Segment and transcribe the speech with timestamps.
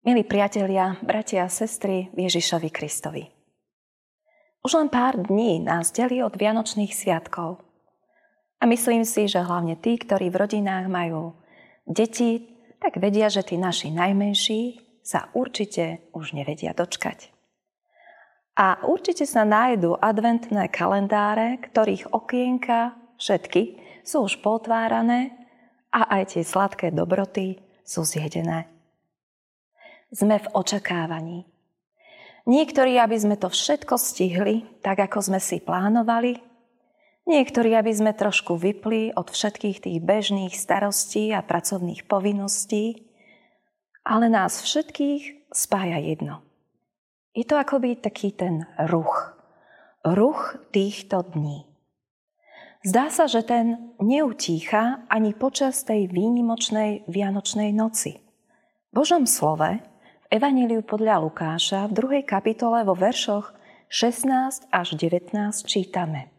[0.00, 3.28] Milí priatelia, bratia a sestry Ježišovi Kristovi.
[4.64, 7.60] Už len pár dní nás delí od Vianočných sviatkov.
[8.56, 11.36] A myslím si, že hlavne tí, ktorí v rodinách majú
[11.84, 12.48] deti,
[12.80, 17.28] tak vedia, že tí naši najmenší sa určite už nevedia dočkať.
[18.56, 25.36] A určite sa nájdú adventné kalendáre, ktorých okienka, všetky, sú už potvárané
[25.92, 28.79] a aj tie sladké dobroty sú zjedené
[30.10, 31.46] sme v očakávaní.
[32.50, 36.40] Niektorí, aby sme to všetko stihli, tak ako sme si plánovali,
[37.28, 43.06] niektorí, aby sme trošku vypli od všetkých tých bežných starostí a pracovných povinností,
[44.02, 46.42] ale nás všetkých spája jedno.
[47.36, 49.36] Je to akoby taký ten ruch.
[50.02, 51.70] Ruch týchto dní.
[52.80, 58.16] Zdá sa, že ten neutícha ani počas tej výnimočnej Vianočnej noci.
[58.90, 59.89] V Božom slove
[60.30, 62.22] Evaníliu podľa Lukáša v 2.
[62.22, 63.50] kapitole vo veršoch
[63.90, 65.34] 16 až 19
[65.66, 66.30] čítame.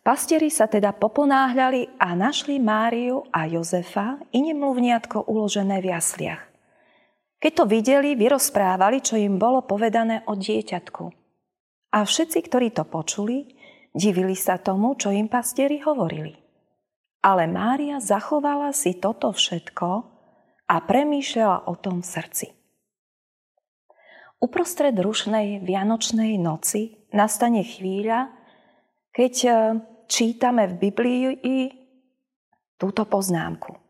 [0.00, 6.40] Pastieri sa teda poponáhľali a našli Máriu a Jozefa i nemluvniatko uložené v jasliach.
[7.36, 11.04] Keď to videli, vyrozprávali, čo im bolo povedané o dieťatku.
[11.92, 13.44] A všetci, ktorí to počuli,
[13.92, 16.32] divili sa tomu, čo im pastieri hovorili.
[17.20, 20.15] Ale Mária zachovala si toto všetko
[20.66, 22.46] a premýšľala o tom v srdci.
[24.42, 28.28] Uprostred rušnej vianočnej noci nastane chvíľa,
[29.16, 29.50] keď e,
[30.10, 31.24] čítame v Biblii
[32.76, 33.80] túto poznámku.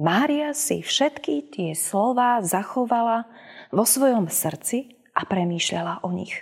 [0.00, 3.28] Mária si všetky tie slova zachovala
[3.68, 6.40] vo svojom srdci a premýšľala o nich.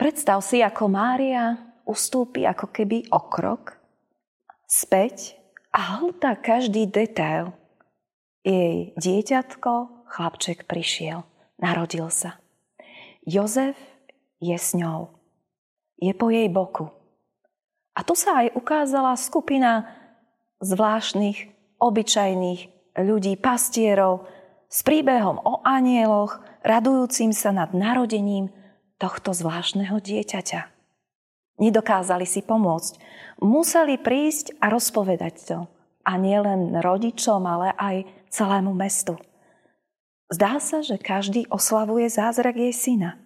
[0.00, 3.76] Predstav si, ako Mária ustúpi ako keby o krok
[4.64, 5.36] späť
[5.68, 7.52] a hltá každý detail
[8.46, 11.26] jej dieťatko, chlapček prišiel,
[11.58, 12.38] narodil sa.
[13.26, 13.74] Jozef
[14.38, 15.10] je s ňou,
[15.98, 16.94] je po jej boku.
[17.98, 19.90] A tu sa aj ukázala skupina
[20.62, 21.50] zvláštnych,
[21.82, 24.30] obyčajných ľudí, pastierov,
[24.70, 28.50] s príbehom o anieloch, radujúcim sa nad narodením
[28.98, 30.70] tohto zvláštneho dieťaťa.
[31.56, 33.00] Nedokázali si pomôcť.
[33.40, 35.58] Museli prísť a rozpovedať to.
[36.06, 39.18] A nielen rodičom, ale aj celému mestu.
[40.30, 43.18] Zdá sa, že každý oslavuje zázrak jej syna.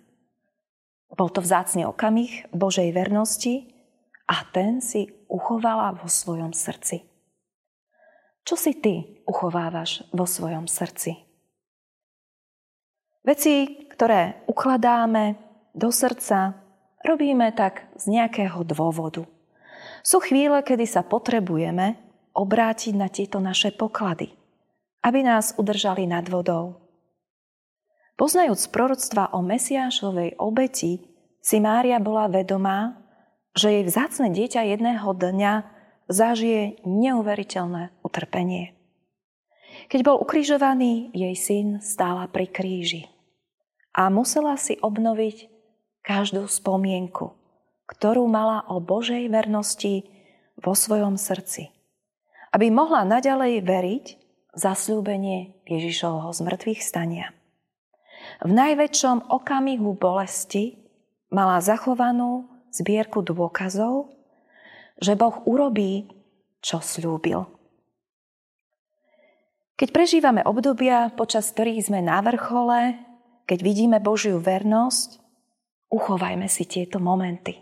[1.13, 3.69] Bol to vzácný okamih Božej vernosti
[4.25, 7.05] a ten si uchovala vo svojom srdci.
[8.45, 11.19] Čo si ty uchovávaš vo svojom srdci?
[13.21, 15.37] Veci, ktoré ukladáme
[15.77, 16.57] do srdca,
[17.05, 19.29] robíme tak z nejakého dôvodu.
[20.01, 24.41] Sú chvíle, kedy sa potrebujeme obrátiť na tieto naše poklady
[25.01, 26.77] aby nás udržali nad vodou.
[28.21, 31.09] Poznajúc proroctva o Mesiášovej obeti,
[31.41, 33.01] si Mária bola vedomá,
[33.57, 35.55] že jej vzácne dieťa jedného dňa
[36.13, 38.77] zažije neuveriteľné utrpenie.
[39.89, 43.09] Keď bol ukrižovaný, jej syn stála pri kríži
[43.97, 45.49] a musela si obnoviť
[46.05, 47.33] každú spomienku,
[47.89, 50.05] ktorú mala o Božej vernosti
[50.61, 51.80] vo svojom srdci.
[52.51, 54.07] Aby mohla naďalej veriť,
[54.55, 57.31] zasľúbenie Ježišovho zmrtvých stania.
[58.43, 60.77] V najväčšom okamihu bolesti
[61.31, 64.11] mala zachovanú zbierku dôkazov,
[64.99, 66.11] že Boh urobí,
[66.61, 67.47] čo slúbil.
[69.81, 73.01] Keď prežívame obdobia, počas ktorých sme na vrchole,
[73.49, 75.17] keď vidíme Božiu vernosť,
[75.89, 77.57] uchovajme si tieto momenty.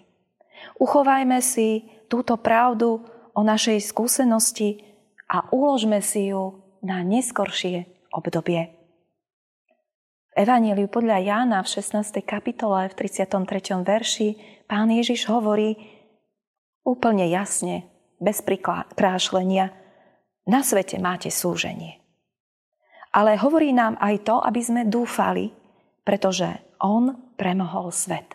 [0.82, 3.06] Uchovajme si túto pravdu
[3.38, 4.82] o našej skúsenosti
[5.30, 8.74] a uložme si ju na neskoršie obdobie.
[10.34, 12.18] V Evangeliu podľa Jána v 16.
[12.26, 13.78] kapitole v 33.
[13.86, 14.28] verši
[14.66, 15.78] pán Ježiš hovorí
[16.82, 17.86] úplne jasne,
[18.18, 19.70] bez prikrášlenia,
[20.50, 22.02] na svete máte súženie.
[23.14, 25.54] Ale hovorí nám aj to, aby sme dúfali,
[26.02, 28.34] pretože On premohol svet.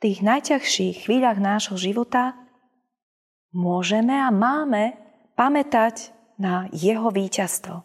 [0.00, 2.47] V tých najťažších chvíľach nášho života
[3.52, 4.96] môžeme a máme
[5.38, 7.76] pamätať na jeho víťazstvo.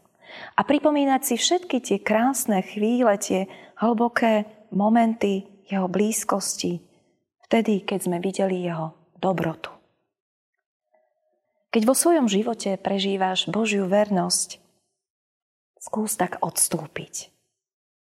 [0.58, 3.46] A pripomínať si všetky tie krásne chvíle, tie
[3.78, 6.82] hlboké momenty jeho blízkosti,
[7.46, 9.70] vtedy, keď sme videli jeho dobrotu.
[11.74, 14.62] Keď vo svojom živote prežívaš Božiu vernosť,
[15.82, 17.34] skús tak odstúpiť.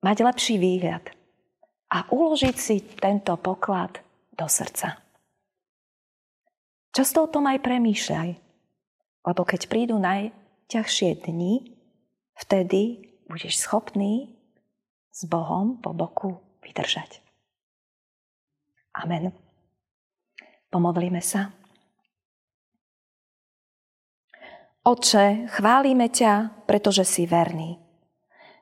[0.05, 1.09] Mať lepší výhľad
[1.89, 4.01] a uložiť si tento poklad
[4.37, 5.04] do srdca.
[6.95, 8.29] Často o tom aj premýšľaj,
[9.27, 11.75] lebo keď prídu najťažšie dni,
[12.35, 12.99] Vtedy
[13.31, 14.35] budeš schopný
[15.11, 17.23] s Bohom po boku vydržať.
[18.91, 19.31] Amen.
[20.67, 21.55] Pomodlíme sa.
[24.85, 27.79] Oče, chválime ťa, pretože si verný.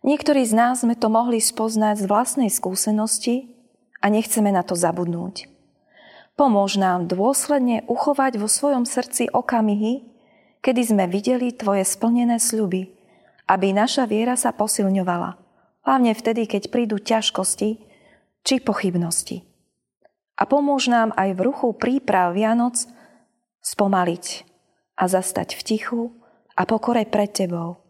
[0.05, 3.51] Niektorí z nás sme to mohli spoznať z vlastnej skúsenosti
[3.99, 5.52] a nechceme na to zabudnúť.
[6.33, 10.01] Pomôž nám dôsledne uchovať vo svojom srdci okamihy,
[10.65, 12.89] kedy sme videli Tvoje splnené sľuby,
[13.45, 15.37] aby naša viera sa posilňovala,
[15.85, 17.69] hlavne vtedy, keď prídu ťažkosti
[18.41, 19.53] či pochybnosti
[20.37, 22.83] a pomôž nám aj v ruchu príprav Vianoc
[23.63, 24.25] spomaliť
[24.97, 26.01] a zastať v tichu
[26.57, 27.81] a pokore pred Tebou.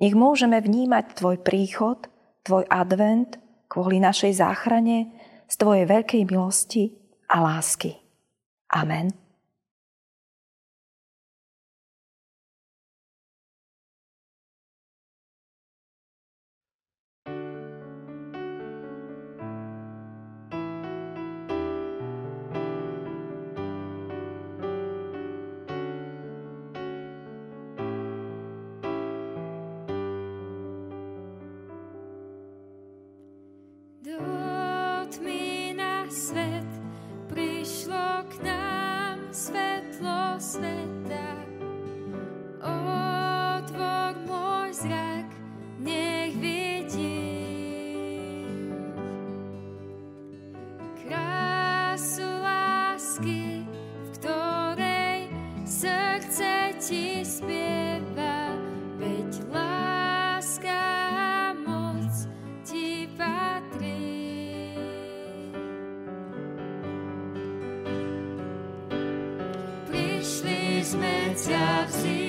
[0.00, 2.08] Nech môžeme vnímať Tvoj príchod,
[2.44, 3.36] Tvoj advent
[3.68, 5.12] kvôli našej záchrane
[5.44, 6.96] z Tvojej veľkej milosti
[7.30, 7.96] a lásky.
[8.74, 9.29] Amen.
[40.50, 41.46] sveta.
[42.58, 45.30] Otvor môj zrak,
[45.78, 47.94] nech vidím
[51.06, 53.62] krásu lásky,
[54.02, 55.30] v ktorej
[55.62, 57.69] srdce ti spie.
[71.80, 72.19] have seen.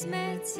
[0.00, 0.50] See